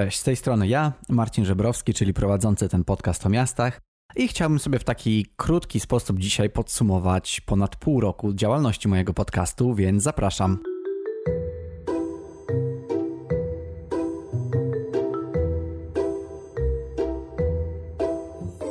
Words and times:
Cześć, 0.00 0.18
z 0.18 0.22
tej 0.22 0.36
strony 0.36 0.68
ja, 0.68 0.92
Marcin 1.08 1.44
Żebrowski, 1.44 1.94
czyli 1.94 2.14
prowadzący 2.14 2.68
ten 2.68 2.84
podcast 2.84 3.26
o 3.26 3.28
miastach. 3.28 3.80
I 4.16 4.28
chciałbym 4.28 4.58
sobie 4.58 4.78
w 4.78 4.84
taki 4.84 5.26
krótki 5.36 5.80
sposób 5.80 6.18
dzisiaj 6.18 6.50
podsumować 6.50 7.40
ponad 7.40 7.76
pół 7.76 8.00
roku 8.00 8.34
działalności 8.34 8.88
mojego 8.88 9.14
podcastu, 9.14 9.74
więc 9.74 10.02
zapraszam. 10.02 10.58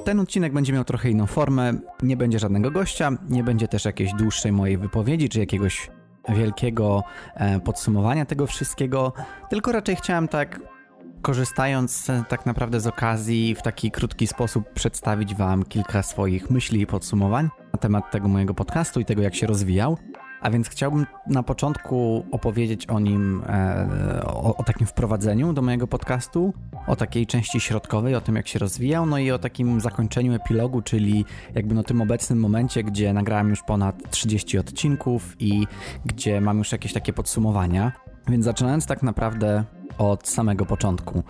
Ten 0.06 0.20
odcinek 0.20 0.54
będzie 0.54 0.74
miał 0.74 0.84
trochę 0.84 1.10
inną 1.10 1.26
formę. 1.26 1.74
Nie 2.04 2.18
będzie 2.18 2.40
żadnego 2.40 2.72
gościa, 2.72 3.12
nie 3.30 3.44
będzie 3.44 3.68
też 3.68 3.86
jakiejś 3.86 4.14
dłuższej 4.14 4.52
mojej 4.52 4.78
wypowiedzi 4.78 5.30
czy 5.30 5.40
jakiegoś 5.40 5.90
wielkiego 6.30 7.04
e, 7.36 7.60
podsumowania 7.60 8.26
tego 8.26 8.48
wszystkiego, 8.48 9.14
tylko 9.50 9.72
raczej 9.72 9.96
chciałem 9.96 10.28
tak 10.28 10.79
korzystając 11.22 12.08
tak 12.28 12.46
naprawdę 12.46 12.80
z 12.80 12.88
okazji 12.88 13.56
w 13.56 13.62
taki 13.62 13.92
krótki 13.92 14.28
sposób 14.28 14.74
przedstawić 14.74 15.36
Wam 15.36 15.64
kilka 15.64 16.04
swoich 16.04 16.50
myśli 16.50 16.82
i 16.82 16.88
podsumowań 16.88 17.50
na 17.74 17.80
temat 17.80 18.12
tego 18.12 18.28
mojego 18.28 18.54
podcastu 18.54 19.00
i 19.00 19.06
tego, 19.06 19.22
jak 19.22 19.36
się 19.36 19.48
rozwijał. 19.48 19.98
A 20.42 20.50
więc 20.50 20.70
chciałbym 20.70 21.06
na 21.28 21.44
początku 21.44 22.26
opowiedzieć 22.32 22.86
o 22.86 23.00
nim, 23.00 23.44
e, 23.50 24.24
o, 24.26 24.58
o, 24.58 24.64
takim 24.64 24.88
wprowadzeniu 24.88 25.54
do 25.54 25.62
mojego 25.62 25.88
podcastu, 25.88 26.54
o 26.88 26.96
takiej 26.96 27.28
części 27.28 27.60
środkowej, 27.60 28.16
o 28.16 28.22
tym 28.22 28.36
jak 28.36 28.48
się 28.48 28.60
rozwijał, 28.60 29.06
no 29.06 29.18
i 29.18 29.32
o 29.32 29.40
takim 29.40 29.82
zakończeniu 29.82 30.34
epilogu, 30.34 30.82
czyli 30.82 31.26
jakby 31.56 31.76
no 31.76 31.84
tym 31.84 32.02
obecnym 32.02 32.40
momencie, 32.40 32.84
gdzie 32.84 33.14
nagrałem 33.14 33.50
już 33.50 33.64
ponad 33.64 34.10
30 34.10 34.58
odcinków 34.58 35.36
i 35.40 35.68
gdzie 36.06 36.42
mam 36.42 36.58
już 36.58 36.72
jakieś 36.72 36.94
takie 36.94 37.14
podsumowania. 37.14 37.92
Więc 38.28 38.46
zaczynając 38.46 38.86
tak 38.86 39.04
naprawdę 39.04 39.64
od 40.00 40.28
samego 40.28 40.66
początku. 40.66 41.24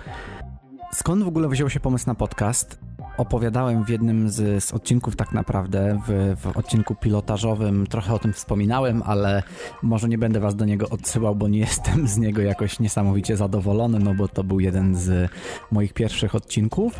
Skąd 0.94 1.24
w 1.24 1.28
ogóle 1.28 1.50
wziął 1.50 1.70
się 1.70 1.80
pomysł 1.80 2.08
na 2.08 2.16
podcast? 2.16 2.80
Opowiadałem 3.18 3.86
w 3.86 3.90
jednym 3.90 4.30
z, 4.30 4.64
z 4.64 4.74
odcinków, 4.74 5.16
tak 5.16 5.32
naprawdę, 5.32 6.02
w, 6.08 6.36
w, 6.42 6.58
odcinku 6.58 6.96
pilotażowym, 6.96 7.88
trochę 7.88 8.14
o 8.14 8.20
tym 8.20 8.34
wspominałem, 8.34 9.04
ale 9.06 9.44
może 9.84 10.10
nie 10.10 10.18
będę 10.18 10.40
Was 10.40 10.56
do 10.56 10.66
niego 10.66 10.90
odsyłał, 10.90 11.36
bo 11.36 11.48
nie 11.48 11.60
jestem 11.70 12.08
z 12.08 12.18
niego 12.18 12.42
jakoś 12.42 12.80
niesamowicie 12.80 13.38
zadowolony, 13.38 14.00
no 14.00 14.14
bo 14.14 14.28
to 14.28 14.44
był 14.44 14.60
jeden 14.60 14.96
z 14.96 15.32
moich 15.72 15.94
pierwszych 15.94 16.36
odcinków. 16.36 17.00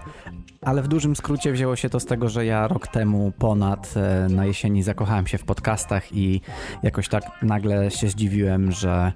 Ale 0.62 0.82
w 0.82 0.88
dużym 0.88 1.16
skrócie 1.16 1.52
wzięło 1.52 1.76
się 1.76 1.90
to 1.90 2.00
z 2.00 2.06
tego, 2.06 2.30
że 2.30 2.46
ja 2.46 2.68
rok 2.68 2.88
temu 2.88 3.32
ponad 3.38 3.94
e, 3.98 4.28
na 4.30 4.46
jesieni 4.46 4.84
zakochałem 4.84 5.28
się 5.28 5.38
w 5.38 5.44
podcastach 5.44 6.14
i 6.14 6.42
jakoś 6.84 7.08
tak 7.08 7.24
nagle 7.42 7.92
się 7.92 8.10
zdziwiłem, 8.10 8.72
że 8.72 9.14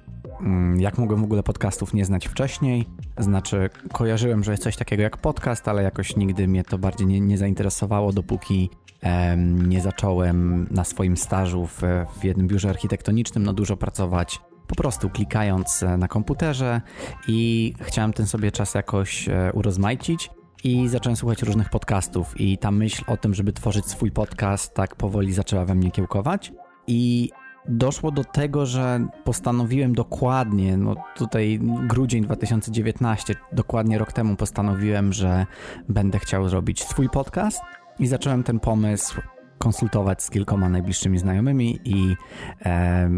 jak 0.77 0.97
mogłem 0.97 1.21
w 1.21 1.23
ogóle 1.23 1.43
podcastów 1.43 1.93
nie 1.93 2.05
znać 2.05 2.27
wcześniej. 2.27 2.85
Znaczy, 3.17 3.69
kojarzyłem, 3.93 4.43
że 4.43 4.51
jest 4.51 4.63
coś 4.63 4.77
takiego 4.77 5.03
jak 5.03 5.17
podcast, 5.17 5.67
ale 5.67 5.83
jakoś 5.83 6.15
nigdy 6.15 6.47
mnie 6.47 6.63
to 6.63 6.77
bardziej 6.77 7.07
nie, 7.07 7.19
nie 7.19 7.37
zainteresowało, 7.37 8.13
dopóki 8.13 8.69
em, 9.01 9.69
nie 9.69 9.81
zacząłem 9.81 10.67
na 10.71 10.83
swoim 10.83 11.17
stażu 11.17 11.67
w, 11.67 11.81
w 12.19 12.23
jednym 12.23 12.47
biurze 12.47 12.69
architektonicznym 12.69 13.43
no 13.43 13.53
dużo 13.53 13.77
pracować 13.77 14.41
po 14.67 14.75
prostu 14.75 15.09
klikając 15.09 15.83
e, 15.83 15.97
na 15.97 16.07
komputerze 16.07 16.81
i 17.27 17.73
chciałem 17.81 18.13
ten 18.13 18.27
sobie 18.27 18.51
czas 18.51 18.73
jakoś 18.73 19.29
e, 19.29 19.51
urozmaicić 19.53 20.29
i 20.63 20.87
zacząłem 20.87 21.15
słuchać 21.15 21.41
różnych 21.41 21.69
podcastów 21.69 22.41
i 22.41 22.57
ta 22.57 22.71
myśl 22.71 23.03
o 23.07 23.17
tym, 23.17 23.33
żeby 23.33 23.53
tworzyć 23.53 23.85
swój 23.85 24.11
podcast 24.11 24.73
tak 24.73 24.95
powoli 24.95 25.33
zaczęła 25.33 25.65
we 25.65 25.75
mnie 25.75 25.91
kiełkować 25.91 26.53
i 26.87 27.31
doszło 27.65 28.11
do 28.11 28.23
tego, 28.23 28.65
że 28.65 29.07
postanowiłem 29.23 29.95
dokładnie, 29.95 30.77
no 30.77 30.95
tutaj 31.15 31.59
grudzień 31.87 32.23
2019, 32.23 33.35
dokładnie 33.51 33.97
rok 33.97 34.13
temu 34.13 34.35
postanowiłem, 34.35 35.13
że 35.13 35.45
będę 35.89 36.19
chciał 36.19 36.49
zrobić 36.49 36.83
swój 36.83 37.09
podcast 37.09 37.61
i 37.99 38.07
zacząłem 38.07 38.43
ten 38.43 38.59
pomysł 38.59 39.21
konsultować 39.57 40.23
z 40.23 40.29
kilkoma 40.29 40.69
najbliższymi 40.69 41.19
znajomymi 41.19 41.79
i, 41.85 42.15
e, 42.65 43.09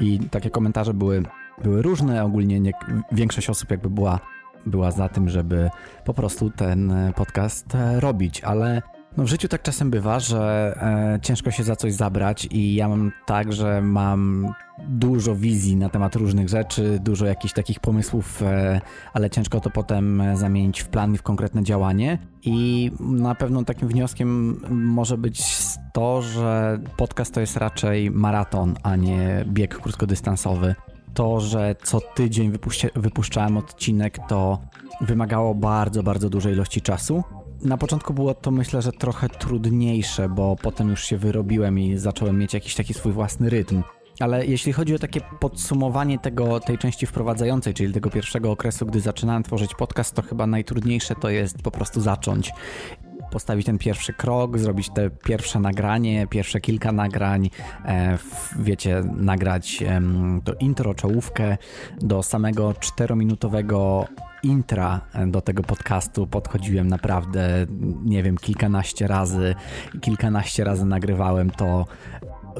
i 0.00 0.18
takie 0.18 0.50
komentarze 0.50 0.94
były, 0.94 1.22
były 1.64 1.82
różne. 1.82 2.24
Ogólnie 2.24 2.60
nie, 2.60 2.72
większość 3.12 3.50
osób 3.50 3.70
jakby 3.70 3.90
była, 3.90 4.20
była 4.66 4.90
za 4.90 5.08
tym, 5.08 5.28
żeby 5.28 5.70
po 6.04 6.14
prostu 6.14 6.50
ten 6.50 6.92
podcast 7.16 7.66
robić, 7.98 8.40
ale 8.44 8.82
no 9.16 9.24
w 9.24 9.26
życiu 9.26 9.48
tak 9.48 9.62
czasem 9.62 9.90
bywa, 9.90 10.20
że 10.20 10.74
e, 11.16 11.20
ciężko 11.20 11.50
się 11.50 11.62
za 11.62 11.76
coś 11.76 11.94
zabrać 11.94 12.48
i 12.50 12.74
ja 12.74 12.88
mam 12.88 13.12
tak, 13.26 13.52
że 13.52 13.82
mam 13.82 14.52
dużo 14.88 15.34
wizji 15.34 15.76
na 15.76 15.88
temat 15.88 16.16
różnych 16.16 16.48
rzeczy, 16.48 16.98
dużo 17.02 17.26
jakichś 17.26 17.54
takich 17.54 17.80
pomysłów, 17.80 18.42
e, 18.42 18.80
ale 19.12 19.30
ciężko 19.30 19.60
to 19.60 19.70
potem 19.70 20.22
zamienić 20.34 20.80
w 20.80 20.88
plan 20.88 21.14
i 21.14 21.18
w 21.18 21.22
konkretne 21.22 21.62
działanie. 21.62 22.18
I 22.42 22.90
na 23.00 23.34
pewno 23.34 23.64
takim 23.64 23.88
wnioskiem 23.88 24.60
może 24.70 25.18
być 25.18 25.58
to, 25.92 26.22
że 26.22 26.78
podcast 26.96 27.34
to 27.34 27.40
jest 27.40 27.56
raczej 27.56 28.10
maraton, 28.10 28.74
a 28.82 28.96
nie 28.96 29.44
bieg 29.46 29.78
krótkodystansowy. 29.78 30.74
To, 31.14 31.40
że 31.40 31.74
co 31.82 32.00
tydzień 32.00 32.52
wypuszczałem 32.96 33.56
odcinek, 33.56 34.18
to 34.28 34.58
wymagało 35.00 35.54
bardzo, 35.54 36.02
bardzo 36.02 36.30
dużej 36.30 36.52
ilości 36.52 36.80
czasu 36.80 37.22
na 37.64 37.76
początku 37.76 38.14
było 38.14 38.34
to 38.34 38.50
myślę, 38.50 38.82
że 38.82 38.92
trochę 38.92 39.28
trudniejsze, 39.28 40.28
bo 40.28 40.56
potem 40.62 40.88
już 40.88 41.04
się 41.04 41.16
wyrobiłem 41.16 41.78
i 41.78 41.98
zacząłem 41.98 42.38
mieć 42.38 42.54
jakiś 42.54 42.74
taki 42.74 42.94
swój 42.94 43.12
własny 43.12 43.50
rytm. 43.50 43.82
Ale 44.20 44.46
jeśli 44.46 44.72
chodzi 44.72 44.94
o 44.94 44.98
takie 44.98 45.20
podsumowanie 45.40 46.18
tego, 46.18 46.60
tej 46.60 46.78
części 46.78 47.06
wprowadzającej, 47.06 47.74
czyli 47.74 47.92
tego 47.92 48.10
pierwszego 48.10 48.50
okresu, 48.50 48.86
gdy 48.86 49.00
zaczynałem 49.00 49.42
tworzyć 49.42 49.74
podcast, 49.74 50.14
to 50.14 50.22
chyba 50.22 50.46
najtrudniejsze 50.46 51.14
to 51.14 51.30
jest 51.30 51.62
po 51.62 51.70
prostu 51.70 52.00
zacząć. 52.00 52.52
Postawić 53.32 53.66
ten 53.66 53.78
pierwszy 53.78 54.12
krok, 54.12 54.58
zrobić 54.58 54.90
te 54.94 55.10
pierwsze 55.10 55.60
nagranie, 55.60 56.26
pierwsze 56.26 56.60
kilka 56.60 56.92
nagrań, 56.92 57.50
e, 57.84 58.18
wiecie, 58.58 59.02
nagrać 59.16 59.84
to 60.44 60.54
intro, 60.54 60.94
czołówkę 60.94 61.56
do 62.00 62.22
samego 62.22 62.74
czterominutowego 62.74 64.06
intra 64.42 65.00
do 65.26 65.40
tego 65.40 65.62
podcastu 65.62 66.26
podchodziłem 66.26 66.88
naprawdę, 66.88 67.66
nie 68.04 68.22
wiem, 68.22 68.36
kilkanaście 68.36 69.06
razy. 69.06 69.54
Kilkanaście 70.00 70.64
razy 70.64 70.86
nagrywałem 70.86 71.50
to, 71.50 71.86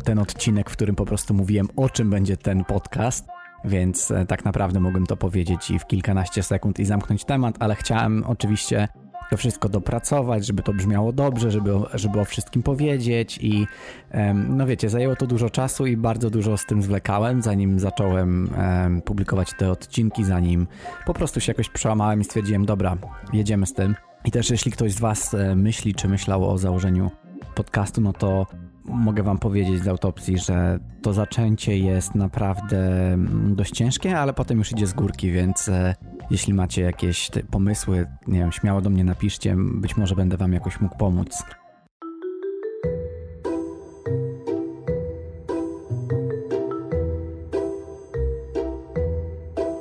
ten 0.05 0.19
odcinek, 0.19 0.71
w 0.71 0.73
którym 0.73 0.97
po 0.97 1.05
prostu 1.05 1.35
mówiłem, 1.35 1.69
o 1.77 1.89
czym 1.89 2.11
będzie 2.11 2.37
ten 2.37 2.65
podcast. 2.65 3.27
Więc 3.65 4.11
e, 4.11 4.27
tak 4.27 4.45
naprawdę 4.45 4.81
mogłem 4.81 5.07
to 5.07 5.17
powiedzieć 5.17 5.71
i 5.71 5.79
w 5.79 5.87
kilkanaście 5.87 6.43
sekund 6.43 6.79
i 6.79 6.85
zamknąć 6.85 7.25
temat, 7.25 7.57
ale 7.59 7.75
chciałem 7.75 8.25
oczywiście 8.27 8.89
to 9.33 9.37
wszystko 9.37 9.69
dopracować, 9.69 10.47
żeby 10.47 10.63
to 10.63 10.73
brzmiało 10.73 11.13
dobrze, 11.13 11.51
żeby, 11.51 11.73
żeby 11.95 12.21
o 12.21 12.25
wszystkim 12.25 12.63
powiedzieć 12.63 13.39
i 13.43 13.67
no 14.49 14.67
wiecie, 14.67 14.89
zajęło 14.89 15.17
to 15.17 15.27
dużo 15.27 15.51
czasu 15.51 15.87
i 15.87 15.97
bardzo 15.97 16.31
dużo 16.31 16.57
z 16.57 16.67
tym 16.67 16.83
zwlekałem, 16.83 17.43
zanim 17.43 17.81
zacząłem 17.81 18.51
publikować 19.05 19.53
te 19.59 19.71
odcinki, 19.71 20.25
zanim 20.25 20.67
po 21.07 21.15
prostu 21.15 21.41
się 21.41 21.51
jakoś 21.51 21.69
przełamałem 21.69 22.21
i 22.21 22.25
stwierdziłem, 22.25 22.67
dobra, 22.67 22.97
jedziemy 23.33 23.67
z 23.67 23.73
tym. 23.73 23.95
I 24.25 24.31
też 24.31 24.51
jeśli 24.51 24.73
ktoś 24.73 24.93
z 24.93 25.01
Was 25.01 25.35
e, 25.35 25.57
myśli, 25.57 25.95
czy 25.95 26.09
myślał 26.09 26.51
o 26.51 26.59
założeniu 26.59 27.11
podcastu, 27.55 28.01
no 28.01 28.13
to 28.13 28.47
mogę 28.85 29.23
Wam 29.23 29.39
powiedzieć 29.39 29.83
z 29.83 29.89
autopsji, 29.89 30.39
że 30.39 30.79
to 31.03 31.13
zaczęcie 31.13 31.79
jest 31.79 32.15
naprawdę 32.15 33.13
mm, 33.13 33.55
dość 33.55 33.75
ciężkie, 33.75 34.19
ale 34.19 34.33
potem 34.33 34.59
już 34.59 34.73
idzie 34.73 34.87
z 34.87 34.93
górki, 34.93 35.31
więc 35.31 35.69
e, 35.69 35.95
jeśli 36.31 36.55
macie 36.55 36.83
jakieś 36.83 37.31
pomysły, 37.51 38.07
nie 38.27 38.39
wiem, 38.39 38.53
śmiało 38.53 38.81
do 38.81 38.91
mnie 38.91 39.05
napiszcie, 39.05 39.57
być 39.57 39.97
może 39.97 40.15
będę 40.17 40.37
Wam 40.37 40.53
jakoś 40.53 40.81
mógł 40.81 40.97
pomóc. 40.97 41.43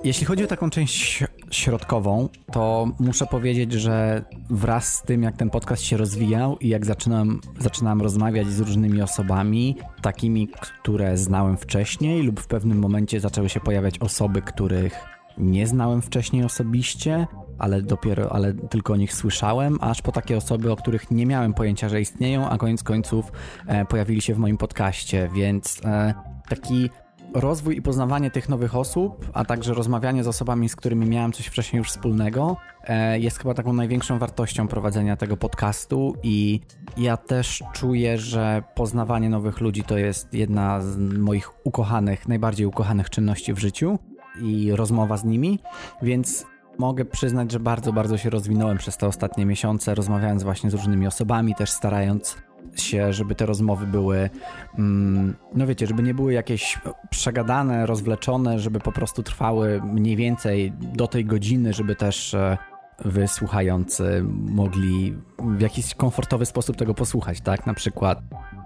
Jeśli 0.03 0.25
chodzi 0.25 0.43
o 0.43 0.47
taką 0.47 0.69
część 0.69 1.23
środkową, 1.51 2.29
to 2.51 2.87
muszę 2.99 3.25
powiedzieć, 3.25 3.73
że 3.73 4.23
wraz 4.49 4.93
z 4.93 5.01
tym, 5.01 5.23
jak 5.23 5.37
ten 5.37 5.49
podcast 5.49 5.83
się 5.83 5.97
rozwijał 5.97 6.57
i 6.57 6.69
jak 6.69 6.85
zaczynałem, 6.85 7.41
zaczynałem 7.59 8.01
rozmawiać 8.01 8.47
z 8.47 8.59
różnymi 8.59 9.01
osobami, 9.01 9.75
takimi, 10.01 10.47
które 10.47 11.17
znałem 11.17 11.57
wcześniej, 11.57 12.23
lub 12.23 12.39
w 12.39 12.47
pewnym 12.47 12.79
momencie 12.79 13.19
zaczęły 13.19 13.49
się 13.49 13.59
pojawiać 13.59 13.99
osoby, 13.99 14.41
których 14.41 14.93
nie 15.37 15.67
znałem 15.67 16.01
wcześniej 16.01 16.43
osobiście, 16.43 17.27
ale 17.59 17.81
dopiero, 17.81 18.31
ale 18.31 18.53
tylko 18.53 18.93
o 18.93 18.95
nich 18.95 19.13
słyszałem, 19.13 19.77
aż 19.81 20.01
po 20.01 20.11
takie 20.11 20.37
osoby, 20.37 20.71
o 20.71 20.75
których 20.75 21.11
nie 21.11 21.25
miałem 21.25 21.53
pojęcia, 21.53 21.89
że 21.89 22.01
istnieją, 22.01 22.49
a 22.49 22.57
koniec 22.57 22.83
końców 22.83 23.31
e, 23.67 23.85
pojawili 23.85 24.21
się 24.21 24.33
w 24.33 24.37
moim 24.37 24.57
podcaście, 24.57 25.29
więc 25.33 25.81
e, 25.85 26.13
taki 26.49 26.89
rozwój 27.33 27.77
i 27.77 27.81
poznawanie 27.81 28.31
tych 28.31 28.49
nowych 28.49 28.75
osób, 28.75 29.25
a 29.33 29.45
także 29.45 29.73
rozmawianie 29.73 30.23
z 30.23 30.27
osobami, 30.27 30.69
z 30.69 30.75
którymi 30.75 31.05
miałem 31.05 31.31
coś 31.31 31.45
wcześniej 31.45 31.77
już 31.77 31.89
wspólnego, 31.89 32.57
e, 32.83 33.19
jest 33.19 33.37
chyba 33.37 33.53
taką 33.53 33.73
największą 33.73 34.19
wartością 34.19 34.67
prowadzenia 34.67 35.17
tego 35.17 35.37
podcastu 35.37 36.15
i 36.23 36.61
ja 36.97 37.17
też 37.17 37.63
czuję, 37.73 38.17
że 38.17 38.63
poznawanie 38.75 39.29
nowych 39.29 39.61
ludzi 39.61 39.83
to 39.83 39.97
jest 39.97 40.33
jedna 40.33 40.81
z 40.81 40.97
moich 40.97 41.65
ukochanych, 41.65 42.27
najbardziej 42.27 42.65
ukochanych 42.65 43.09
czynności 43.09 43.53
w 43.53 43.59
życiu 43.59 43.99
i 44.41 44.71
rozmowa 44.75 45.17
z 45.17 45.23
nimi, 45.23 45.59
więc 46.01 46.45
Mogę 46.77 47.05
przyznać, 47.05 47.51
że 47.51 47.59
bardzo, 47.59 47.93
bardzo 47.93 48.17
się 48.17 48.29
rozwinąłem 48.29 48.77
przez 48.77 48.97
te 48.97 49.07
ostatnie 49.07 49.45
miesiące, 49.45 49.95
rozmawiając 49.95 50.43
właśnie 50.43 50.71
z 50.71 50.73
różnymi 50.73 51.07
osobami, 51.07 51.55
też 51.55 51.71
starając 51.71 52.37
się, 52.75 53.13
żeby 53.13 53.35
te 53.35 53.45
rozmowy 53.45 53.87
były, 53.87 54.29
mm, 54.79 55.35
no 55.55 55.67
wiecie, 55.67 55.87
żeby 55.87 56.03
nie 56.03 56.13
były 56.13 56.33
jakieś 56.33 56.79
przegadane, 57.09 57.85
rozwleczone, 57.85 58.59
żeby 58.59 58.79
po 58.79 58.91
prostu 58.91 59.23
trwały 59.23 59.81
mniej 59.83 60.15
więcej 60.15 60.71
do 60.71 61.07
tej 61.07 61.25
godziny, 61.25 61.73
żeby 61.73 61.95
też 61.95 62.33
e, 62.33 62.57
wy 63.05 63.27
słuchający 63.27 64.23
mogli 64.29 65.15
w 65.39 65.61
jakiś 65.61 65.95
komfortowy 65.95 66.45
sposób 66.45 66.77
tego 66.77 66.93
posłuchać, 66.93 67.41
tak? 67.41 67.65
Na 67.65 67.73
przykład, 67.73 68.21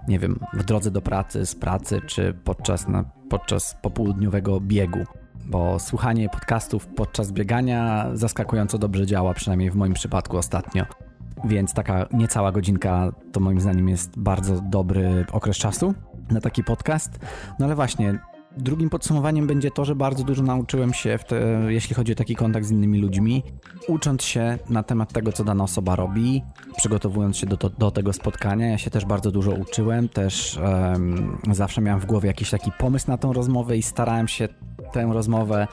nie 0.08 0.18
wiem, 0.18 0.40
w 0.52 0.64
drodze 0.64 0.90
do 0.90 1.02
pracy, 1.02 1.46
z 1.46 1.54
pracy, 1.54 2.00
czy 2.06 2.34
podczas, 2.44 2.88
na, 2.88 3.04
podczas 3.30 3.76
popołudniowego 3.82 4.60
biegu. 4.60 5.04
Bo 5.44 5.78
słuchanie 5.78 6.28
podcastów 6.28 6.86
podczas 6.86 7.32
biegania 7.32 8.06
zaskakująco 8.14 8.78
dobrze 8.78 9.06
działa, 9.06 9.34
przynajmniej 9.34 9.70
w 9.70 9.74
moim 9.74 9.94
przypadku 9.94 10.36
ostatnio. 10.36 11.05
Więc 11.44 11.74
taka 11.74 12.06
niecała 12.12 12.52
godzinka 12.52 13.12
to 13.32 13.40
moim 13.40 13.60
zdaniem 13.60 13.88
jest 13.88 14.18
bardzo 14.18 14.60
dobry 14.60 15.24
okres 15.32 15.56
czasu 15.56 15.94
na 16.30 16.40
taki 16.40 16.64
podcast. 16.64 17.18
No 17.58 17.66
ale 17.66 17.74
właśnie, 17.74 18.18
Drugim 18.56 18.90
podsumowaniem 18.90 19.46
będzie 19.46 19.70
to, 19.70 19.84
że 19.84 19.94
bardzo 19.94 20.24
dużo 20.24 20.42
nauczyłem 20.42 20.94
się, 20.94 21.18
te, 21.28 21.36
jeśli 21.68 21.94
chodzi 21.94 22.12
o 22.12 22.14
taki 22.14 22.36
kontakt 22.36 22.66
z 22.66 22.70
innymi 22.70 22.98
ludźmi, 22.98 23.42
ucząc 23.88 24.22
się 24.22 24.58
na 24.70 24.82
temat 24.82 25.12
tego, 25.12 25.32
co 25.32 25.44
dana 25.44 25.64
osoba 25.64 25.96
robi, 25.96 26.42
przygotowując 26.76 27.36
się 27.36 27.46
do, 27.46 27.56
do, 27.56 27.90
tego 27.90 28.12
spotkania. 28.12 28.68
Ja 28.68 28.78
się 28.78 28.90
też 28.90 29.04
bardzo 29.04 29.30
dużo 29.30 29.50
uczyłem, 29.50 30.08
też 30.08 30.60
um, 30.62 31.38
zawsze 31.52 31.80
miałem 31.80 32.00
w 32.00 32.06
głowie 32.06 32.26
jakiś 32.26 32.50
taki 32.50 32.72
pomysł 32.78 33.10
na 33.10 33.18
tą 33.18 33.32
rozmowę 33.32 33.76
i 33.76 33.82
starałem 33.82 34.28
się 34.28 34.48
tę 34.96 35.10
rozmowę 35.12 35.68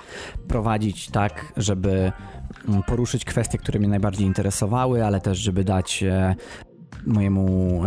prowadzić 0.48 1.10
tak, 1.10 1.54
żeby 1.58 2.12
mm, 2.70 2.84
poruszyć 2.84 3.26
kwestie, 3.26 3.58
które 3.58 3.80
mnie 3.80 3.88
najbardziej 3.88 4.28
interesowały, 4.28 5.06
ale 5.06 5.22
też, 5.22 5.38
żeby 5.38 5.64
dać 5.64 6.04
e, 6.04 6.36
mojemu 7.06 7.82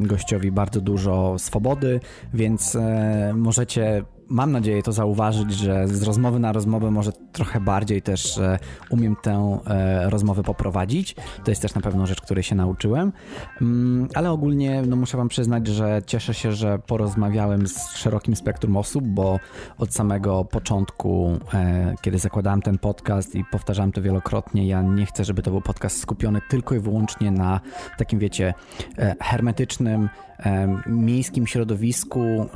gościowi 0.00 0.52
bardzo 0.52 0.80
dużo 0.80 1.38
swobody, 1.38 2.00
więc 2.34 2.76
e, 2.76 3.32
możecie 3.36 4.04
mam 4.28 4.52
nadzieję 4.52 4.82
to 4.82 4.92
zauważyć, 4.92 5.52
że 5.52 5.88
z 5.88 6.02
rozmowy 6.02 6.38
na 6.38 6.52
rozmowę 6.52 6.90
może 6.90 7.12
trochę 7.32 7.60
bardziej 7.60 8.02
też 8.02 8.38
e, 8.38 8.58
umiem 8.90 9.16
tę 9.22 9.58
e, 9.66 10.10
rozmowę 10.10 10.42
poprowadzić. 10.42 11.16
To 11.44 11.50
jest 11.50 11.62
też 11.62 11.74
na 11.74 11.80
pewno 11.80 12.06
rzecz, 12.06 12.20
której 12.20 12.44
się 12.44 12.54
nauczyłem. 12.54 13.12
Mm, 13.62 14.08
ale 14.14 14.30
ogólnie 14.30 14.82
no, 14.86 14.96
muszę 14.96 15.16
Wam 15.16 15.28
przyznać, 15.28 15.66
że 15.66 16.02
cieszę 16.06 16.34
się, 16.34 16.52
że 16.52 16.78
porozmawiałem 16.78 17.66
z 17.66 17.96
szerokim 17.96 18.36
spektrum 18.36 18.76
osób, 18.76 19.04
bo 19.04 19.38
od 19.78 19.94
samego 19.94 20.44
początku, 20.44 21.38
e, 21.54 21.94
kiedy 22.00 22.18
zakładałem 22.18 22.62
ten 22.62 22.78
podcast 22.78 23.34
i 23.34 23.44
powtarzałem 23.44 23.92
to 23.92 24.02
wielokrotnie, 24.02 24.66
ja 24.66 24.82
nie 24.82 25.06
chcę, 25.06 25.24
żeby 25.24 25.42
to 25.42 25.50
był 25.50 25.60
podcast 25.60 26.00
skupiony 26.00 26.40
tylko 26.50 26.74
i 26.74 26.78
wyłącznie 26.78 27.30
na 27.30 27.60
takim, 27.98 28.18
wiecie, 28.18 28.54
hermetycznym, 29.20 30.08
miejskim 30.86 31.46
środowisku 31.46 32.48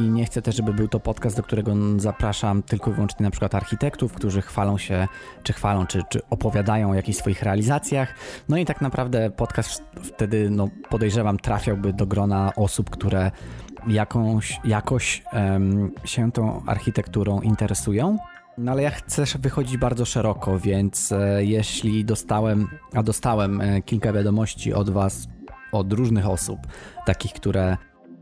nie 0.00 0.24
chcę 0.24 0.42
też, 0.42 0.56
żeby 0.56 0.72
był 0.72 0.88
to 0.88 1.00
podcast, 1.00 1.36
do 1.36 1.42
którego 1.42 1.74
zapraszam 1.96 2.62
tylko 2.62 2.90
i 2.90 2.94
wyłącznie 2.94 3.24
na 3.24 3.30
przykład 3.30 3.54
architektów, 3.54 4.12
którzy 4.12 4.42
chwalą 4.42 4.78
się, 4.78 5.08
czy 5.42 5.52
chwalą, 5.52 5.86
czy, 5.86 6.02
czy 6.08 6.20
opowiadają 6.30 6.90
o 6.90 6.94
jakichś 6.94 7.18
swoich 7.18 7.42
realizacjach. 7.42 8.14
No 8.48 8.56
i 8.56 8.64
tak 8.64 8.80
naprawdę 8.80 9.30
podcast 9.30 9.82
wtedy, 10.02 10.50
no 10.50 10.68
podejrzewam, 10.88 11.38
trafiałby 11.38 11.92
do 11.92 12.06
grona 12.06 12.52
osób, 12.56 12.90
które 12.90 13.30
jakąś, 13.86 14.60
jakoś 14.64 15.22
um, 15.32 15.90
się 16.04 16.32
tą 16.32 16.62
architekturą 16.66 17.40
interesują. 17.40 18.18
No 18.58 18.72
ale 18.72 18.82
ja 18.82 18.90
chcę 18.90 19.24
wychodzić 19.38 19.76
bardzo 19.76 20.04
szeroko, 20.04 20.58
więc 20.58 21.12
e, 21.12 21.44
jeśli 21.44 22.04
dostałem, 22.04 22.68
a 22.94 23.02
dostałem 23.02 23.60
e, 23.60 23.82
kilka 23.82 24.12
wiadomości 24.12 24.74
od 24.74 24.90
Was 24.90 25.28
od 25.72 25.92
różnych 25.92 26.28
osób, 26.28 26.58
takich, 27.06 27.32
które 27.32 27.76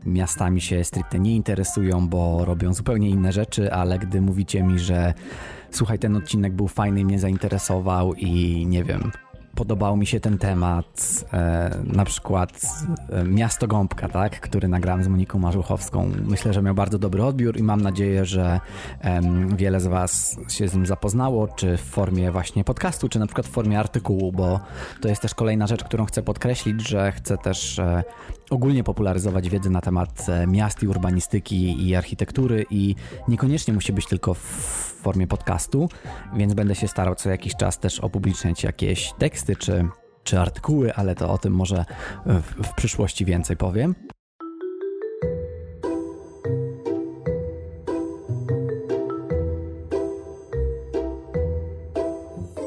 miastami 0.05 0.61
się 0.61 0.83
stricte 0.83 1.19
nie 1.19 1.35
interesują, 1.35 2.07
bo 2.07 2.45
robią 2.45 2.73
zupełnie 2.73 3.09
inne 3.09 3.31
rzeczy, 3.31 3.73
ale 3.73 3.99
gdy 3.99 4.21
mówicie 4.21 4.63
mi, 4.63 4.79
że 4.79 5.13
słuchaj, 5.71 5.99
ten 5.99 6.15
odcinek 6.15 6.53
był 6.53 6.67
fajny, 6.67 7.05
mnie 7.05 7.19
zainteresował 7.19 8.13
i 8.13 8.65
nie 8.67 8.83
wiem, 8.83 9.11
podobał 9.57 9.97
mi 9.97 10.05
się 10.05 10.19
ten 10.19 10.37
temat, 10.37 11.25
e, 11.33 11.69
na 11.83 12.05
przykład 12.05 12.61
e, 13.09 13.23
Miasto 13.23 13.67
Gąbka, 13.67 14.09
tak, 14.09 14.39
który 14.39 14.67
nagrałem 14.67 15.03
z 15.03 15.07
Moniką 15.07 15.39
Marzuchowską. 15.39 16.11
Myślę, 16.25 16.53
że 16.53 16.61
miał 16.61 16.75
bardzo 16.75 16.99
dobry 16.99 17.23
odbiór 17.23 17.57
i 17.57 17.63
mam 17.63 17.81
nadzieję, 17.81 18.25
że 18.25 18.59
e, 19.01 19.21
wiele 19.55 19.79
z 19.79 19.87
Was 19.87 20.37
się 20.49 20.67
z 20.67 20.73
nim 20.73 20.85
zapoznało, 20.85 21.47
czy 21.47 21.77
w 21.77 21.81
formie 21.81 22.31
właśnie 22.31 22.63
podcastu, 22.63 23.09
czy 23.09 23.19
na 23.19 23.25
przykład 23.25 23.47
w 23.47 23.49
formie 23.49 23.79
artykułu, 23.79 24.31
bo 24.31 24.59
to 25.01 25.07
jest 25.07 25.21
też 25.21 25.35
kolejna 25.35 25.67
rzecz, 25.67 25.83
którą 25.83 26.05
chcę 26.05 26.23
podkreślić, 26.23 26.87
że 26.87 27.11
chcę 27.11 27.37
też 27.37 27.79
e, 27.79 28.03
ogólnie 28.49 28.83
popularyzować 28.83 29.49
wiedzę 29.49 29.69
na 29.69 29.81
temat 29.81 30.25
e, 30.29 30.47
miast 30.47 30.83
i 30.83 30.87
urbanistyki 30.87 31.87
i 31.87 31.95
architektury 31.95 32.65
i 32.69 32.95
niekoniecznie 33.27 33.73
musi 33.73 33.93
być 33.93 34.05
tylko 34.05 34.33
w 34.33 34.39
formie 35.01 35.27
podcastu, 35.27 35.89
więc 36.35 36.53
będę 36.53 36.75
się 36.75 36.87
starał 36.87 37.15
co 37.15 37.29
jakiś 37.29 37.55
czas 37.55 37.79
też 37.79 37.99
opubliczniać 37.99 38.63
jakieś 38.63 39.13
teksty 39.17 39.55
czy, 39.55 39.87
czy 40.23 40.39
artykuły, 40.39 40.93
ale 40.93 41.15
to 41.15 41.29
o 41.29 41.37
tym 41.37 41.53
może 41.53 41.85
w, 42.25 42.67
w 42.67 42.73
przyszłości 42.75 43.25
więcej 43.25 43.57
powiem. 43.57 43.95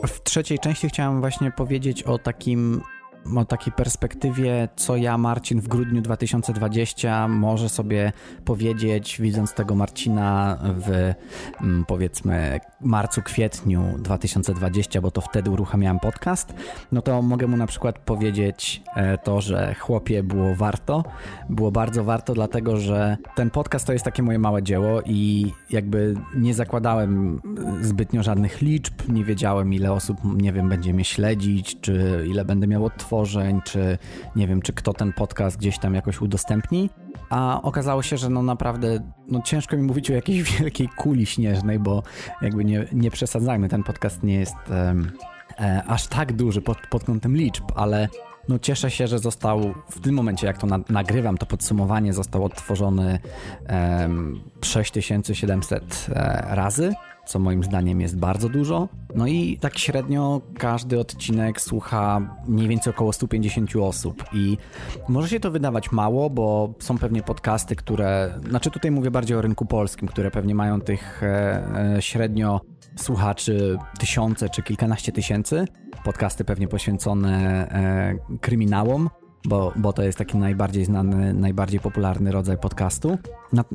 W 0.06 0.22
trzeciej 0.22 0.58
części 0.58 0.88
chciałem 0.88 1.20
właśnie 1.20 1.50
powiedzieć 1.50 2.02
o 2.02 2.18
takim 2.18 2.80
o 3.36 3.44
takiej 3.44 3.72
perspektywie, 3.72 4.68
co 4.76 4.96
ja, 4.96 5.18
Marcin, 5.18 5.60
w 5.60 5.68
grudniu 5.68 6.02
2020 6.02 7.28
może 7.28 7.68
sobie 7.68 8.12
powiedzieć, 8.44 9.16
widząc 9.20 9.54
tego 9.54 9.74
Marcina 9.74 10.58
w 10.62 11.14
mm, 11.60 11.84
powiedzmy 11.84 12.60
marcu, 12.80 13.22
kwietniu 13.22 13.84
2020, 13.98 15.00
bo 15.00 15.10
to 15.10 15.20
wtedy 15.20 15.50
uruchamiałem 15.50 16.00
podcast, 16.00 16.54
no 16.92 17.02
to 17.02 17.22
mogę 17.22 17.46
mu 17.46 17.56
na 17.56 17.66
przykład 17.66 17.98
powiedzieć 17.98 18.82
e, 18.96 19.18
to, 19.18 19.40
że 19.40 19.74
chłopie 19.74 20.22
było 20.22 20.54
warto. 20.54 21.04
Było 21.50 21.72
bardzo 21.72 22.04
warto, 22.04 22.34
dlatego 22.34 22.76
że 22.76 23.16
ten 23.34 23.50
podcast 23.50 23.86
to 23.86 23.92
jest 23.92 24.04
takie 24.04 24.22
moje 24.22 24.38
małe 24.38 24.62
dzieło 24.62 25.02
i 25.06 25.52
jakby 25.70 26.14
nie 26.36 26.54
zakładałem 26.54 27.40
zbytnio 27.80 28.22
żadnych 28.22 28.62
liczb, 28.62 28.94
nie 29.08 29.24
wiedziałem 29.24 29.74
ile 29.74 29.92
osób, 29.92 30.18
nie 30.24 30.52
wiem, 30.52 30.68
będzie 30.68 30.94
mnie 30.94 31.04
śledzić, 31.04 31.80
czy 31.80 32.24
ile 32.28 32.44
będę 32.44 32.66
miał 32.66 32.84
odtworzeń 32.84 33.09
czy 33.64 33.98
nie 34.36 34.46
wiem, 34.46 34.62
czy 34.62 34.72
kto 34.72 34.92
ten 34.92 35.12
podcast 35.12 35.58
gdzieś 35.58 35.78
tam 35.78 35.94
jakoś 35.94 36.20
udostępni. 36.20 36.90
A 37.30 37.62
okazało 37.62 38.02
się, 38.02 38.16
że 38.16 38.28
no 38.28 38.42
naprawdę 38.42 39.00
no 39.28 39.42
ciężko 39.42 39.76
mi 39.76 39.82
mówić 39.82 40.10
o 40.10 40.14
jakiejś 40.14 40.42
wielkiej 40.58 40.88
kuli 40.88 41.26
śnieżnej, 41.26 41.78
bo 41.78 42.02
jakby 42.42 42.64
nie, 42.64 42.86
nie 42.92 43.10
przesadzajmy, 43.10 43.68
ten 43.68 43.82
podcast 43.82 44.22
nie 44.22 44.34
jest 44.34 44.56
um, 44.70 45.10
e, 45.60 45.82
aż 45.86 46.06
tak 46.06 46.32
duży 46.32 46.62
pod, 46.62 46.78
pod 46.90 47.04
kątem 47.04 47.36
liczb, 47.36 47.64
ale 47.74 48.08
no 48.48 48.58
cieszę 48.58 48.90
się, 48.90 49.06
że 49.06 49.18
został 49.18 49.74
w 49.90 50.00
tym 50.00 50.14
momencie, 50.14 50.46
jak 50.46 50.58
to 50.58 50.66
na, 50.66 50.78
nagrywam, 50.88 51.38
to 51.38 51.46
podsumowanie 51.46 52.12
zostało 52.12 52.46
odtworzony 52.46 53.18
um, 53.68 54.40
6700 54.62 56.06
e, 56.08 56.44
razy 56.54 56.94
co 57.26 57.38
moim 57.38 57.64
zdaniem 57.64 58.00
jest 58.00 58.16
bardzo 58.18 58.48
dużo. 58.48 58.88
No 59.14 59.26
i 59.26 59.58
tak 59.60 59.78
średnio 59.78 60.40
każdy 60.58 61.00
odcinek 61.00 61.60
słucha 61.60 62.36
mniej 62.48 62.68
więcej 62.68 62.92
około 62.92 63.12
150 63.12 63.76
osób 63.76 64.24
i 64.32 64.56
może 65.08 65.28
się 65.28 65.40
to 65.40 65.50
wydawać 65.50 65.92
mało, 65.92 66.30
bo 66.30 66.74
są 66.78 66.98
pewnie 66.98 67.22
podcasty, 67.22 67.76
które, 67.76 68.40
znaczy 68.48 68.70
tutaj 68.70 68.90
mówię 68.90 69.10
bardziej 69.10 69.36
o 69.36 69.42
rynku 69.42 69.66
polskim, 69.66 70.08
które 70.08 70.30
pewnie 70.30 70.54
mają 70.54 70.80
tych 70.80 71.22
e, 71.22 71.96
e, 71.96 72.02
średnio 72.02 72.60
słuchaczy 72.96 73.78
tysiące 73.98 74.48
czy 74.48 74.62
kilkanaście 74.62 75.12
tysięcy. 75.12 75.64
Podcasty 76.04 76.44
pewnie 76.44 76.68
poświęcone 76.68 77.68
e, 77.68 78.38
kryminałom, 78.40 79.10
bo, 79.44 79.72
bo 79.76 79.92
to 79.92 80.02
jest 80.02 80.18
taki 80.18 80.38
najbardziej 80.38 80.84
znany, 80.84 81.34
najbardziej 81.34 81.80
popularny 81.80 82.32
rodzaj 82.32 82.58
podcastu. 82.58 83.18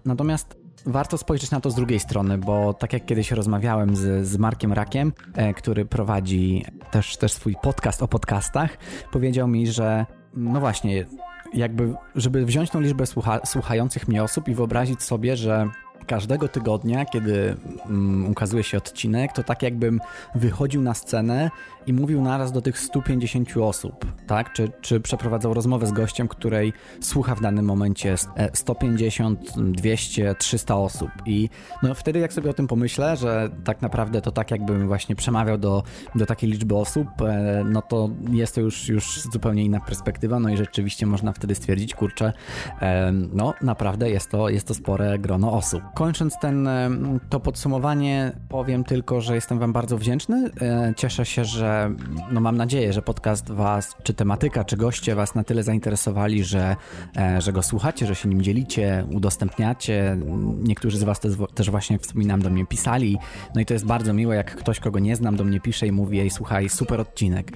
Natomiast 0.05 0.64
warto 0.85 1.17
spojrzeć 1.17 1.51
na 1.51 1.61
to 1.61 1.71
z 1.71 1.75
drugiej 1.75 1.99
strony, 1.99 2.37
bo 2.37 2.73
tak 2.73 2.93
jak 2.93 3.05
kiedyś 3.05 3.31
rozmawiałem 3.31 3.95
z, 3.95 4.27
z 4.27 4.37
Markiem 4.37 4.73
Rakiem, 4.73 5.13
e, 5.33 5.53
który 5.53 5.85
prowadzi 5.85 6.65
też, 6.91 7.17
też 7.17 7.33
swój 7.33 7.55
podcast 7.61 8.03
o 8.03 8.07
podcastach, 8.07 8.77
powiedział 9.11 9.47
mi, 9.47 9.67
że 9.67 10.05
no 10.33 10.59
właśnie, 10.59 11.05
jakby, 11.53 11.93
żeby 12.15 12.45
wziąć 12.45 12.69
tą 12.69 12.81
liczbę 12.81 13.05
słucha, 13.05 13.39
słuchających 13.45 14.07
mnie 14.07 14.23
osób 14.23 14.47
i 14.47 14.55
wyobrazić 14.55 15.03
sobie, 15.03 15.37
że 15.37 15.69
każdego 16.05 16.47
tygodnia, 16.47 17.05
kiedy 17.05 17.55
um, 17.85 18.31
ukazuje 18.31 18.63
się 18.63 18.77
odcinek, 18.77 19.33
to 19.33 19.43
tak 19.43 19.61
jakbym 19.61 19.99
wychodził 20.35 20.81
na 20.81 20.93
scenę 20.93 21.51
i 21.87 21.93
mówił 21.93 22.21
naraz 22.21 22.51
do 22.51 22.61
tych 22.61 22.79
150 22.79 23.57
osób, 23.57 24.05
tak? 24.27 24.53
Czy, 24.53 24.71
czy 24.81 24.99
przeprowadzał 24.99 25.53
rozmowę 25.53 25.87
z 25.87 25.91
gościem, 25.91 26.27
której 26.27 26.73
słucha 27.01 27.35
w 27.35 27.41
danym 27.41 27.65
momencie 27.65 28.15
150, 28.53 29.53
200, 29.57 30.35
300 30.35 30.77
osób. 30.77 31.09
I 31.25 31.49
no 31.83 31.93
wtedy 31.93 32.19
jak 32.19 32.33
sobie 32.33 32.49
o 32.49 32.53
tym 32.53 32.67
pomyślę, 32.67 33.17
że 33.17 33.49
tak 33.63 33.81
naprawdę 33.81 34.21
to 34.21 34.31
tak 34.31 34.51
jakbym 34.51 34.87
właśnie 34.87 35.15
przemawiał 35.15 35.57
do, 35.57 35.83
do 36.15 36.25
takiej 36.25 36.49
liczby 36.49 36.75
osób, 36.75 37.07
e, 37.21 37.63
no 37.69 37.81
to 37.81 38.09
jest 38.31 38.55
to 38.55 38.61
już, 38.61 38.89
już 38.89 39.21
zupełnie 39.21 39.63
inna 39.63 39.79
perspektywa, 39.79 40.39
no 40.39 40.49
i 40.49 40.57
rzeczywiście 40.57 41.05
można 41.05 41.33
wtedy 41.33 41.55
stwierdzić, 41.55 41.95
kurczę, 41.95 42.33
e, 42.81 43.11
no 43.11 43.53
naprawdę 43.61 44.09
jest 44.09 44.29
to, 44.29 44.49
jest 44.49 44.67
to 44.67 44.73
spore 44.73 45.19
grono 45.19 45.53
osób. 45.53 45.83
Kończąc 45.95 46.39
ten, 46.39 46.67
e, 46.67 46.89
to 47.29 47.39
podsumowanie, 47.39 48.31
powiem 48.49 48.83
tylko, 48.83 49.21
że 49.21 49.35
jestem 49.35 49.59
Wam 49.59 49.73
bardzo 49.73 49.97
wdzięczny. 49.97 50.49
Cieszę 50.97 51.25
się, 51.25 51.45
że 51.45 51.91
no 52.31 52.41
mam 52.41 52.57
nadzieję, 52.57 52.93
że 52.93 53.01
podcast 53.01 53.51
Was, 53.51 53.95
czy 54.03 54.13
tematyka, 54.13 54.63
czy 54.63 54.77
goście 54.77 55.15
Was 55.15 55.35
na 55.35 55.43
tyle 55.43 55.63
zainteresowali, 55.63 56.43
że, 56.43 56.75
e, 57.17 57.41
że 57.41 57.53
go 57.53 57.63
słuchacie, 57.63 58.05
że 58.05 58.15
się 58.15 58.29
nim 58.29 58.41
dzielicie, 58.41 59.05
udostępniacie. 59.11 60.17
Niektórzy 60.63 60.97
z 60.97 61.03
Was 61.03 61.19
też, 61.19 61.33
też 61.53 61.69
właśnie 61.69 61.99
wspominam 61.99 62.41
do 62.41 62.49
mnie 62.49 62.65
pisali. 62.65 63.17
No 63.55 63.61
i 63.61 63.65
to 63.65 63.73
jest 63.73 63.85
bardzo 63.85 64.13
miłe, 64.13 64.35
jak 64.35 64.55
ktoś, 64.55 64.79
kogo 64.79 64.99
nie 64.99 65.15
znam, 65.15 65.35
do 65.35 65.43
mnie 65.43 65.59
pisze 65.59 65.87
i 65.87 65.91
mówi: 65.91 66.19
Ej, 66.19 66.29
słuchaj, 66.29 66.69
super 66.69 67.01
odcinek. 67.01 67.51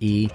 I 0.00 0.28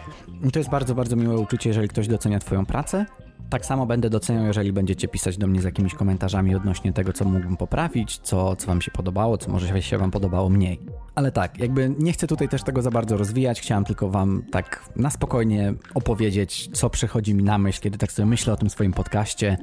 to 0.54 0.60
jest 0.60 0.70
bardzo, 0.70 0.96
bardzo 0.96 1.16
miłe 1.16 1.38
uczucie, 1.38 1.70
jeżeli 1.70 1.88
ktoś 1.88 2.08
docenia 2.08 2.40
Twoją 2.40 2.66
pracę. 2.66 3.06
Tak 3.50 3.66
samo 3.66 3.86
będę 3.86 4.10
doceniał, 4.10 4.46
jeżeli 4.46 4.74
będziecie 4.74 5.08
pisać 5.08 5.38
do 5.38 5.48
mnie 5.48 5.62
z 5.62 5.64
jakimiś 5.64 5.94
komentarzami 5.94 6.56
odnośnie 6.56 6.94
tego, 6.94 7.14
co 7.14 7.26
mógłbym 7.26 7.58
poprawić, 7.58 8.18
co, 8.18 8.56
co 8.56 8.68
Wam 8.68 8.82
się 8.82 8.92
podobało, 8.92 9.38
co 9.38 9.52
może 9.52 9.82
się 9.82 9.98
Wam 9.98 10.12
podobało 10.12 10.50
mniej. 10.50 10.80
Ale 11.16 11.32
tak, 11.32 11.60
jakby 11.60 11.96
nie 12.00 12.14
chcę 12.14 12.28
tutaj 12.28 12.50
też 12.50 12.64
tego 12.64 12.82
za 12.82 12.92
bardzo 12.92 13.18
rozwijać, 13.18 13.62
chciałem 13.62 13.86
tylko 13.86 14.10
Wam 14.10 14.44
tak 14.52 14.90
na 14.96 15.10
spokojnie 15.10 15.74
opowiedzieć, 15.94 16.70
co 16.74 16.90
przychodzi 16.90 17.36
mi 17.36 17.44
na 17.44 17.58
myśl, 17.58 17.82
kiedy 17.82 17.98
tak 17.98 18.12
sobie 18.12 18.26
myślę 18.26 18.54
o 18.54 18.58
tym 18.58 18.70
swoim 18.70 18.94
podcaście. 18.94 19.58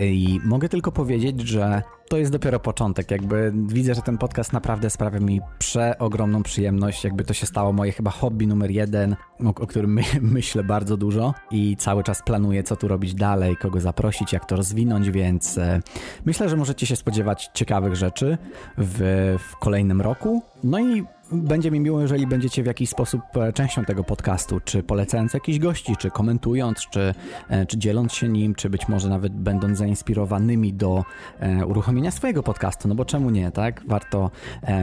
I 0.00 0.40
mogę 0.44 0.68
tylko 0.68 0.92
powiedzieć, 0.92 1.40
że 1.40 1.82
to 2.08 2.16
jest 2.16 2.32
dopiero 2.32 2.60
początek. 2.60 3.10
Jakby 3.10 3.52
widzę, 3.66 3.94
że 3.94 4.02
ten 4.02 4.18
podcast 4.18 4.52
naprawdę 4.52 4.90
sprawia 4.90 5.20
mi 5.20 5.40
przeogromną 5.58 6.42
przyjemność. 6.42 7.04
Jakby 7.04 7.24
to 7.24 7.34
się 7.34 7.46
stało 7.46 7.72
moje 7.72 7.92
chyba 7.92 8.10
hobby 8.10 8.46
numer 8.46 8.70
jeden, 8.70 9.16
o, 9.44 9.48
o 9.48 9.66
którym 9.66 9.92
my, 9.92 10.02
myślę 10.20 10.64
bardzo 10.64 10.96
dużo 10.96 11.34
i 11.50 11.76
cały 11.76 12.02
czas 12.02 12.22
planuję, 12.22 12.62
co 12.62 12.76
tu 12.76 12.88
robić 12.88 13.14
dalej, 13.14 13.56
kogo 13.56 13.80
zaprosić, 13.80 14.32
jak 14.32 14.44
to 14.44 14.56
rozwinąć, 14.56 15.10
więc 15.10 15.58
e, 15.58 15.82
myślę, 16.24 16.48
że 16.48 16.56
możecie 16.56 16.86
się 16.86 16.96
spodziewać 16.96 17.50
ciekawych 17.54 17.96
rzeczy 17.96 18.38
w, 18.78 19.36
w 19.38 19.56
kolejnym 19.56 20.00
roku. 20.00 20.42
No 20.64 20.80
i 20.80 21.04
będzie 21.32 21.70
mi 21.70 21.80
miło, 21.80 22.00
jeżeli 22.00 22.26
będziecie 22.26 22.62
w 22.62 22.66
jakiś 22.66 22.90
sposób 22.90 23.20
e, 23.36 23.52
częścią 23.52 23.84
tego 23.84 24.04
podcastu, 24.04 24.60
czy 24.64 24.82
polecając 24.82 25.34
jakichś 25.34 25.58
gości, 25.58 25.96
czy 25.96 26.10
komentując, 26.10 26.86
czy, 26.90 27.14
e, 27.48 27.66
czy 27.66 27.78
dzieląc 27.78 28.12
się 28.12 28.28
nim, 28.28 28.54
czy 28.54 28.70
być 28.70 28.88
może 28.88 29.08
nawet 29.08 29.32
będąc 29.32 29.78
zainspirowanymi 29.78 30.72
do 30.72 31.04
e, 31.38 31.66
uruchomienia 31.66 32.10
swojego 32.10 32.42
podcastu, 32.42 32.88
no 32.88 32.94
bo 32.94 33.04
czemu 33.04 33.30
nie, 33.30 33.50
tak? 33.50 33.82
Warto, 33.86 34.30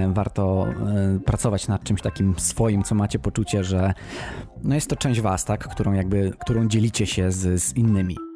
warto 0.08 0.68
pracować 1.26 1.68
nad 1.68 1.84
czymś 1.84 2.02
takim 2.02 2.36
swoim, 2.38 2.84
co 2.84 2.96
macie 2.96 3.20
poczucie, 3.20 3.64
że 3.64 3.94
no 4.64 4.76
jest 4.76 4.90
to 4.90 4.96
część 4.96 5.22
was, 5.22 5.46
tak? 5.46 5.68
Którą 5.68 5.94
jakby, 5.94 6.32
którą 6.40 6.68
dzielicie 6.68 7.06
się 7.06 7.32
z, 7.32 7.64
z 7.64 7.78
innymi. 7.78 8.33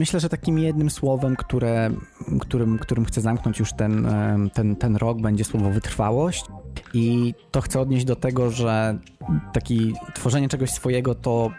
Myślę, 0.00 0.20
że 0.20 0.28
takim 0.28 0.58
jednym 0.58 0.90
słowem, 0.90 1.36
które, 1.36 1.90
którym, 2.40 2.78
którym 2.78 3.04
chcę 3.04 3.20
zamknąć 3.20 3.58
już 3.58 3.72
ten, 3.72 4.08
ten, 4.54 4.76
ten 4.76 4.96
rok, 4.96 5.20
będzie 5.20 5.44
słowo 5.44 5.70
wytrwałość. 5.70 6.44
I 6.94 7.34
to 7.50 7.60
chcę 7.60 7.80
odnieść 7.80 8.04
do 8.04 8.16
tego, 8.16 8.50
że 8.50 8.98
taki 9.52 9.94
tworzenie 10.14 10.48
czegoś 10.48 10.70
swojego 10.70 11.14
to 11.14 11.50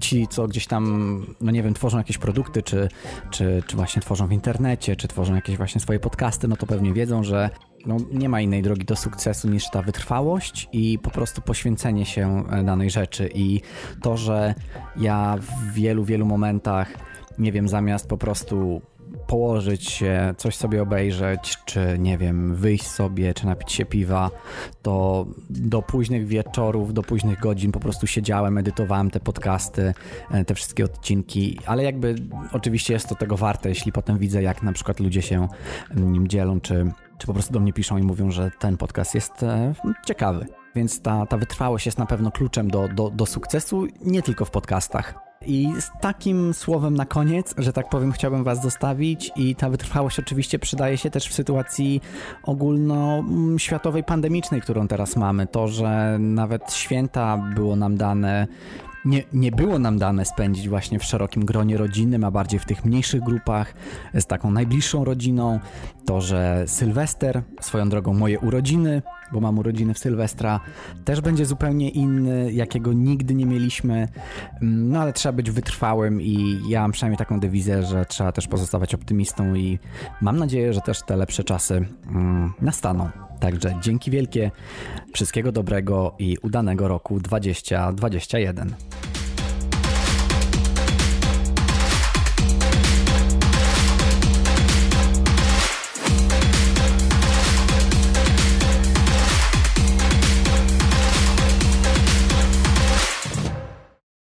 ci, 0.00 0.28
co 0.28 0.48
gdzieś 0.48 0.66
tam, 0.66 1.26
no 1.40 1.52
nie 1.52 1.62
wiem, 1.62 1.74
tworzą 1.74 1.98
jakieś 1.98 2.18
produkty, 2.18 2.62
czy, 2.62 2.88
czy, 3.30 3.62
czy 3.66 3.76
właśnie 3.76 4.02
tworzą 4.02 4.26
w 4.26 4.32
internecie, 4.32 4.96
czy 4.96 5.08
tworzą 5.08 5.34
jakieś 5.34 5.56
właśnie 5.56 5.80
swoje 5.80 6.00
podcasty, 6.00 6.48
no 6.48 6.56
to 6.56 6.66
pewnie 6.66 6.92
wiedzą, 6.92 7.24
że 7.24 7.50
no, 7.86 7.96
nie 8.12 8.28
ma 8.28 8.40
innej 8.40 8.62
drogi 8.62 8.84
do 8.84 8.96
sukcesu 8.96 9.48
niż 9.48 9.70
ta 9.70 9.82
wytrwałość 9.82 10.68
i 10.72 10.98
po 10.98 11.10
prostu 11.10 11.42
poświęcenie 11.42 12.06
się 12.06 12.44
danej 12.64 12.90
rzeczy. 12.90 13.30
I 13.34 13.60
to, 14.02 14.16
że 14.16 14.54
ja 14.96 15.36
w 15.40 15.72
wielu, 15.72 16.04
wielu 16.04 16.26
momentach 16.26 17.07
nie 17.38 17.52
wiem, 17.52 17.68
zamiast 17.68 18.08
po 18.08 18.18
prostu 18.18 18.80
położyć 19.26 19.90
się, 19.90 20.34
coś 20.36 20.56
sobie 20.56 20.82
obejrzeć, 20.82 21.56
czy 21.64 21.96
nie 21.98 22.18
wiem, 22.18 22.54
wyjść 22.54 22.86
sobie, 22.86 23.34
czy 23.34 23.46
napić 23.46 23.72
się 23.72 23.86
piwa, 23.86 24.30
to 24.82 25.26
do 25.50 25.82
późnych 25.82 26.26
wieczorów, 26.26 26.94
do 26.94 27.02
późnych 27.02 27.40
godzin 27.40 27.72
po 27.72 27.80
prostu 27.80 28.06
siedziałem, 28.06 28.58
edytowałem 28.58 29.10
te 29.10 29.20
podcasty, 29.20 29.94
e, 30.30 30.44
te 30.44 30.54
wszystkie 30.54 30.84
odcinki, 30.84 31.58
ale 31.66 31.84
jakby 31.84 32.14
oczywiście 32.52 32.94
jest 32.94 33.08
to 33.08 33.14
tego 33.14 33.36
warte, 33.36 33.68
jeśli 33.68 33.92
potem 33.92 34.18
widzę, 34.18 34.42
jak 34.42 34.62
na 34.62 34.72
przykład 34.72 35.00
ludzie 35.00 35.22
się 35.22 35.48
nim 35.96 36.28
dzielą, 36.28 36.60
czy, 36.60 36.92
czy 37.18 37.26
po 37.26 37.32
prostu 37.32 37.52
do 37.52 37.60
mnie 37.60 37.72
piszą 37.72 37.98
i 37.98 38.02
mówią, 38.02 38.30
że 38.30 38.50
ten 38.58 38.76
podcast 38.76 39.14
jest 39.14 39.42
e, 39.42 39.74
ciekawy. 40.06 40.57
Więc 40.78 41.00
ta, 41.00 41.26
ta 41.26 41.36
wytrwałość 41.36 41.86
jest 41.86 41.98
na 41.98 42.06
pewno 42.06 42.30
kluczem 42.30 42.70
do, 42.70 42.88
do, 42.88 43.10
do 43.10 43.26
sukcesu, 43.26 43.86
nie 44.04 44.22
tylko 44.22 44.44
w 44.44 44.50
podcastach. 44.50 45.14
I 45.46 45.72
z 45.80 45.90
takim 46.00 46.54
słowem 46.54 46.94
na 46.94 47.06
koniec, 47.06 47.54
że 47.58 47.72
tak 47.72 47.88
powiem, 47.88 48.12
chciałbym 48.12 48.44
Was 48.44 48.62
zostawić 48.62 49.30
i 49.36 49.54
ta 49.54 49.70
wytrwałość 49.70 50.18
oczywiście 50.18 50.58
przydaje 50.58 50.98
się 50.98 51.10
też 51.10 51.28
w 51.28 51.34
sytuacji 51.34 52.00
ogólnoświatowej, 52.42 54.04
pandemicznej, 54.04 54.60
którą 54.60 54.88
teraz 54.88 55.16
mamy. 55.16 55.46
To, 55.46 55.68
że 55.68 56.16
nawet 56.20 56.72
święta 56.72 57.36
było 57.54 57.76
nam 57.76 57.96
dane 57.96 58.46
nie, 59.04 59.22
nie 59.32 59.52
było 59.52 59.78
nam 59.78 59.98
dane 59.98 60.24
spędzić 60.24 60.68
właśnie 60.68 60.98
w 60.98 61.04
szerokim 61.04 61.44
gronie 61.44 61.76
rodzinnym, 61.76 62.24
a 62.24 62.30
bardziej 62.30 62.60
w 62.60 62.64
tych 62.64 62.84
mniejszych 62.84 63.22
grupach 63.22 63.74
z 64.14 64.26
taką 64.26 64.50
najbliższą 64.50 65.04
rodziną. 65.04 65.60
To, 66.06 66.20
że 66.20 66.64
Sylwester, 66.66 67.42
swoją 67.60 67.88
drogą 67.88 68.14
moje 68.14 68.38
urodziny, 68.38 69.02
bo 69.32 69.40
mam 69.40 69.58
urodziny 69.58 69.94
w 69.94 69.98
Sylwestra, 69.98 70.60
też 71.04 71.20
będzie 71.20 71.46
zupełnie 71.46 71.90
inny, 71.90 72.52
jakiego 72.52 72.92
nigdy 72.92 73.34
nie 73.34 73.46
mieliśmy. 73.46 74.08
No 74.60 75.00
ale 75.00 75.12
trzeba 75.12 75.32
być 75.32 75.50
wytrwałym 75.50 76.22
i 76.22 76.60
ja 76.68 76.80
mam 76.80 76.92
przynajmniej 76.92 77.18
taką 77.18 77.40
dewizję, 77.40 77.82
że 77.82 78.04
trzeba 78.04 78.32
też 78.32 78.48
pozostawać 78.48 78.94
optymistą 78.94 79.54
i 79.54 79.78
mam 80.20 80.38
nadzieję, 80.38 80.72
że 80.72 80.80
też 80.80 81.02
te 81.02 81.16
lepsze 81.16 81.44
czasy 81.44 81.86
mm, 82.10 82.52
nastaną. 82.60 83.08
Także 83.40 83.74
dzięki 83.80 84.10
wielkie, 84.10 84.50
wszystkiego 85.14 85.52
dobrego 85.52 86.14
i 86.18 86.36
udanego 86.42 86.88
roku 86.88 87.20
2021. 87.20 88.74